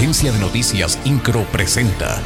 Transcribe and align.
Agencia 0.00 0.32
de 0.32 0.38
Noticias 0.38 0.98
Incro 1.04 1.44
presenta. 1.52 2.22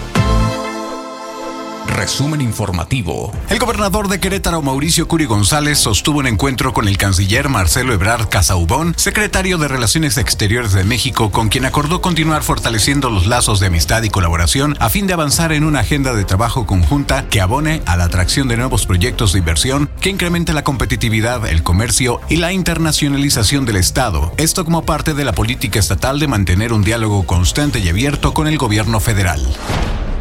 Resumen 1.95 2.41
informativo. 2.41 3.33
El 3.49 3.61
gobernador 3.61 4.09
de 4.09 4.19
Querétaro, 4.19 4.61
Mauricio 4.63 5.07
Curi 5.07 5.27
González, 5.27 5.79
sostuvo 5.79 6.19
un 6.19 6.27
encuentro 6.27 6.73
con 6.73 6.89
el 6.89 6.99
canciller 6.99 7.49
Marcelo 7.49 7.93
Ebrard 7.93 8.29
Casaubón, 8.29 8.95
secretario 8.97 9.59
de 9.59 9.69
Relaciones 9.69 10.19
Exteriores 10.19 10.73
de 10.73 10.83
México, 10.83 11.31
con 11.31 11.49
quien 11.49 11.65
acordó 11.65 12.01
continuar 12.01 12.43
fortaleciendo 12.43 13.11
los 13.11 13.27
lazos 13.27 13.61
de 13.61 13.69
amistad 13.69 14.03
y 14.03 14.11
colaboración 14.11 14.77
a 14.81 14.91
fin 14.91 15.07
de 15.07 15.13
avanzar 15.13 15.53
en 15.53 15.63
una 15.63 15.81
agenda 15.81 16.15
de 16.15 16.25
trabajo 16.25 16.67
conjunta 16.67 17.29
que 17.29 17.41
abone 17.41 17.81
a 17.87 17.97
la 17.97 18.05
atracción 18.05 18.49
de 18.49 18.57
nuevos 18.57 18.87
proyectos 18.87 19.33
de 19.33 19.39
inversión 19.39 19.89
que 20.01 20.11
incremente 20.11 20.53
la 20.53 20.65
competitividad, 20.65 21.47
el 21.47 21.63
comercio 21.63 22.21
y 22.29 22.39
la 22.39 22.53
internacionalización 22.53 23.67
del 23.67 23.77
Estado. 23.77 24.33
Esto 24.37 24.65
como 24.65 24.85
parte 24.85 25.15
de 25.15 25.25
la 25.25 25.33
política 25.33 25.79
estatal 25.79 26.19
de 26.19 26.27
mantener 26.27 26.73
un 26.73 26.83
diálogo 26.83 27.25
constante 27.25 27.79
y 27.79 27.89
abierto 27.89 28.35
con 28.35 28.49
el 28.49 28.59
gobierno 28.59 28.99
federal. 28.99 29.41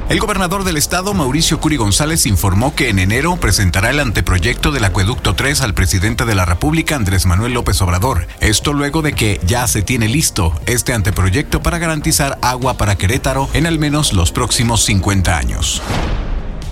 El 0.10 0.20
gobernador 0.20 0.64
del 0.64 0.78
estado, 0.78 1.14
Mauricio 1.14 1.60
Curi 1.60 1.78
González, 1.78 2.26
informó 2.26 2.76
que 2.76 2.90
en 2.90 3.00
enero 3.00 3.38
presentará 3.38 3.90
el 3.90 4.00
anteproyecto 4.00 4.72
del 4.72 4.84
Acueducto 4.84 5.34
3 5.34 5.62
al 5.62 5.74
presidente 5.74 6.26
de 6.26 6.36
la 6.36 6.46
República, 6.46 6.96
Andrés 6.96 7.26
Manuel 7.26 7.54
López 7.54 7.82
Obrador. 7.82 8.28
Esto 8.42 8.74
luego 8.74 9.02
de 9.02 9.14
que 9.14 9.40
ya 9.46 9.66
se 9.66 9.82
tiene 9.82 10.10
listo 10.10 10.54
este 10.66 10.94
anteproyecto 10.94 11.62
para 11.64 11.80
garantizar 11.80 12.38
agua 12.42 12.76
para 12.76 12.96
Querétaro 12.96 13.50
en 13.54 13.66
al 13.66 13.80
menos 13.80 14.14
los 14.14 14.32
próximos 14.32 14.84
50 14.84 15.38
años. 15.38 15.82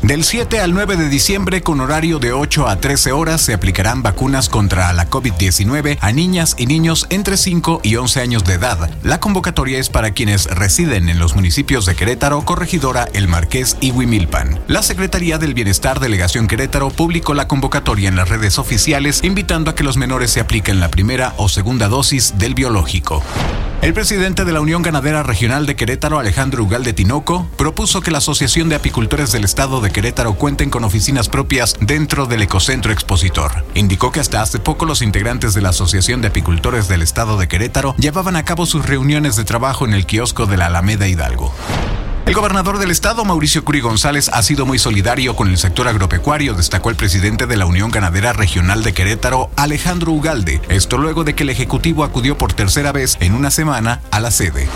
Del 0.01 0.23
7 0.23 0.59
al 0.59 0.73
9 0.73 0.97
de 0.97 1.09
diciembre, 1.09 1.61
con 1.61 1.79
horario 1.79 2.17
de 2.17 2.33
8 2.33 2.67
a 2.67 2.79
13 2.79 3.11
horas, 3.11 3.39
se 3.39 3.53
aplicarán 3.53 4.01
vacunas 4.01 4.49
contra 4.49 4.91
la 4.93 5.07
COVID-19 5.07 5.99
a 6.01 6.11
niñas 6.11 6.55
y 6.57 6.65
niños 6.65 7.05
entre 7.11 7.37
5 7.37 7.81
y 7.83 7.97
11 7.97 8.19
años 8.19 8.43
de 8.43 8.55
edad. 8.55 8.89
La 9.03 9.19
convocatoria 9.19 9.77
es 9.77 9.89
para 9.89 10.09
quienes 10.09 10.45
residen 10.45 11.07
en 11.07 11.19
los 11.19 11.35
municipios 11.35 11.85
de 11.85 11.93
Querétaro, 11.93 12.41
Corregidora, 12.41 13.07
El 13.13 13.27
Marqués 13.27 13.77
y 13.79 13.91
Huimilpan. 13.91 14.59
La 14.67 14.81
Secretaría 14.81 15.37
del 15.37 15.53
Bienestar 15.53 15.99
Delegación 15.99 16.47
Querétaro 16.47 16.89
publicó 16.89 17.35
la 17.35 17.47
convocatoria 17.47 18.09
en 18.09 18.15
las 18.15 18.27
redes 18.27 18.57
oficiales, 18.57 19.23
invitando 19.23 19.69
a 19.69 19.75
que 19.75 19.83
los 19.83 19.97
menores 19.97 20.31
se 20.31 20.39
apliquen 20.39 20.79
la 20.79 20.89
primera 20.89 21.35
o 21.37 21.47
segunda 21.47 21.89
dosis 21.89 22.39
del 22.39 22.55
biológico. 22.55 23.21
El 23.81 23.95
presidente 23.95 24.45
de 24.45 24.51
la 24.53 24.61
Unión 24.61 24.83
Ganadera 24.83 25.23
Regional 25.23 25.65
de 25.65 25.75
Querétaro, 25.75 26.19
Alejandro 26.19 26.63
Ugalde 26.63 26.93
Tinoco, 26.93 27.47
propuso 27.57 28.01
que 28.01 28.11
la 28.11 28.19
Asociación 28.19 28.69
de 28.69 28.75
Apicultores 28.75 29.31
del 29.31 29.43
Estado 29.43 29.81
de 29.81 29.89
Querétaro 29.89 30.35
cuenten 30.35 30.69
con 30.69 30.83
oficinas 30.83 31.29
propias 31.29 31.75
dentro 31.79 32.27
del 32.27 32.43
ecocentro 32.43 32.91
expositor. 32.91 33.65
Indicó 33.73 34.11
que 34.11 34.19
hasta 34.19 34.43
hace 34.43 34.59
poco 34.59 34.85
los 34.85 35.01
integrantes 35.01 35.55
de 35.55 35.61
la 35.61 35.69
Asociación 35.69 36.21
de 36.21 36.27
Apicultores 36.27 36.87
del 36.89 37.01
Estado 37.01 37.39
de 37.39 37.47
Querétaro 37.47 37.95
llevaban 37.97 38.35
a 38.35 38.45
cabo 38.45 38.67
sus 38.67 38.85
reuniones 38.85 39.35
de 39.35 39.45
trabajo 39.45 39.83
en 39.85 39.93
el 39.95 40.05
kiosco 40.05 40.45
de 40.45 40.57
la 40.57 40.67
Alameda 40.67 41.07
Hidalgo. 41.07 41.51
El 42.31 42.35
gobernador 42.35 42.79
del 42.79 42.91
estado, 42.91 43.25
Mauricio 43.25 43.65
Curi 43.65 43.81
González, 43.81 44.29
ha 44.31 44.41
sido 44.41 44.65
muy 44.65 44.79
solidario 44.79 45.35
con 45.35 45.49
el 45.49 45.57
sector 45.57 45.89
agropecuario, 45.89 46.53
destacó 46.53 46.89
el 46.89 46.95
presidente 46.95 47.45
de 47.45 47.57
la 47.57 47.65
Unión 47.65 47.91
Ganadera 47.91 48.31
Regional 48.31 48.83
de 48.83 48.93
Querétaro, 48.93 49.51
Alejandro 49.57 50.13
Ugalde. 50.13 50.61
Esto 50.69 50.97
luego 50.97 51.25
de 51.25 51.35
que 51.35 51.43
el 51.43 51.49
Ejecutivo 51.49 52.05
acudió 52.05 52.37
por 52.37 52.53
tercera 52.53 52.93
vez 52.93 53.17
en 53.19 53.33
una 53.33 53.51
semana 53.51 53.99
a 54.11 54.21
la 54.21 54.31
sede. 54.31 54.69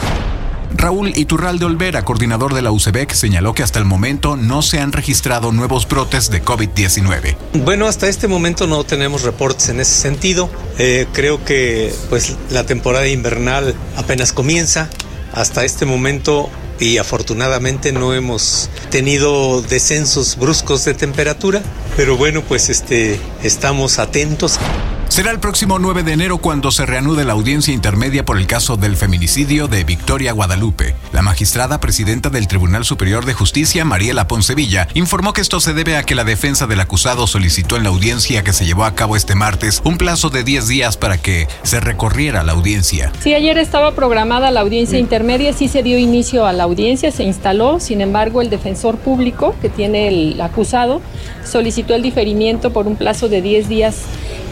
Raúl 0.76 1.14
Iturralde 1.16 1.64
Olvera, 1.64 2.04
coordinador 2.04 2.54
de 2.54 2.62
la 2.62 2.74
UCEBEC, 2.74 3.14
señaló 3.14 3.54
que 3.54 3.64
hasta 3.64 3.80
el 3.80 3.86
momento 3.86 4.36
no 4.36 4.62
se 4.62 4.82
han 4.82 4.92
registrado 4.92 5.54
nuevos 5.54 5.88
brotes 5.88 6.30
de 6.30 6.44
COVID-19. 6.44 7.38
Bueno, 7.64 7.88
hasta 7.88 8.10
este 8.10 8.28
momento 8.28 8.68
no 8.68 8.84
tenemos 8.84 9.22
reportes 9.22 9.70
en 9.70 9.80
ese 9.80 9.94
sentido. 9.96 10.50
Eh, 10.78 11.08
creo 11.14 11.42
que 11.46 11.96
pues 12.10 12.36
la 12.50 12.66
temporada 12.66 13.08
invernal 13.08 13.76
apenas 13.96 14.34
comienza. 14.34 14.90
Hasta 15.32 15.64
este 15.64 15.86
momento 15.86 16.50
y 16.80 16.98
afortunadamente 16.98 17.92
no 17.92 18.14
hemos 18.14 18.70
tenido 18.90 19.62
descensos 19.62 20.38
bruscos 20.38 20.86
de 20.86 20.94
temperatura, 20.94 21.62
pero 21.96 22.18
bueno, 22.18 22.42
pues 22.42 22.70
este 22.70 23.20
estamos 23.44 24.00
atentos. 24.00 24.60
Será 25.08 25.32
el 25.32 25.40
próximo 25.40 25.80
9 25.80 26.04
de 26.04 26.12
enero 26.12 26.40
cuando 26.40 26.72
se 26.72 26.86
reanude 26.86 27.24
la 27.24 27.34
audiencia 27.34 27.74
intermedia 27.74 28.26
por 28.26 28.38
el 28.38 28.48
caso 28.48 28.76
del 28.76 28.98
feminicidio 28.98 29.68
de 29.68 29.84
Victoria 29.84 30.34
Guadalupe. 30.34 30.96
La 31.14 31.22
magistrada 31.22 31.80
presidenta 31.80 32.30
del 32.30 32.48
Tribunal 32.48 32.84
Superior 32.84 33.24
de 33.24 33.34
Justicia, 33.34 33.86
Mariela 33.86 34.28
Poncevilla, 34.28 34.90
informó 34.94 35.32
que 35.32 35.42
esto 35.42 35.62
se 35.62 35.74
debe 35.74 35.96
a 35.96 36.04
que 36.04 36.16
la 36.16 36.26
defensa 36.26 36.68
del 36.68 36.82
acusado 36.82 37.28
solicitó 37.28 37.78
en 37.78 37.84
la 37.84 37.90
audiencia 37.90 38.44
que 38.44 38.52
se 38.52 38.66
llevó 38.66 38.84
a 38.84 38.96
cabo 38.96 39.16
este 39.16 39.36
martes 39.36 39.82
un 39.86 39.98
plazo 39.98 40.30
de 40.30 40.44
10 40.44 40.68
días 40.68 40.98
para 40.98 41.18
que 41.18 41.48
se 41.64 41.80
recorriera 41.80 42.44
la 42.44 42.52
audiencia. 42.52 43.14
Sí, 43.22 43.34
ayer 43.34 43.58
estaba 43.58 43.92
programada 43.92 44.52
la 44.52 44.62
audiencia 44.62 45.00
intermedia, 45.00 45.54
sí 45.54 45.70
se 45.70 45.82
dio 45.82 45.98
inicio 45.98 46.46
a 46.46 46.52
la 46.52 46.64
audiencia, 46.64 47.12
se 47.12 47.24
instaló, 47.24 47.80
sin 47.80 48.02
embargo 48.02 48.42
el 48.42 48.50
defensor 48.50 48.98
público 48.98 49.56
que 49.62 49.70
tiene 49.70 50.10
el 50.10 50.42
acusado 50.42 51.02
solicitó 51.46 51.96
el 51.96 52.02
diferimiento 52.02 52.74
por 52.74 52.88
un 52.88 52.96
plazo 52.98 53.30
de 53.30 53.42
10 53.42 53.70
días 53.70 53.96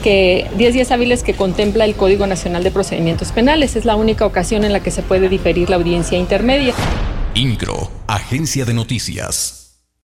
que 0.03 0.47
10 0.57 0.73
días 0.73 0.91
hábiles 0.91 1.23
que 1.23 1.33
contempla 1.33 1.85
el 1.85 1.95
Código 1.95 2.27
Nacional 2.27 2.63
de 2.63 2.69
Procedimientos 2.69 3.31
Penales. 3.31 3.75
Es 3.75 3.85
la 3.85 3.95
única 3.95 4.27
ocasión 4.27 4.63
en 4.63 4.73
la 4.73 4.83
que 4.83 4.91
se 4.91 5.01
puede 5.01 5.29
diferir 5.29 5.71
la 5.71 5.77
audiencia 5.77 6.19
intermedia. 6.19 6.75
INCRO, 7.33 7.89
Agencia 8.05 8.65
de 8.65 8.75
Noticias. 8.75 9.62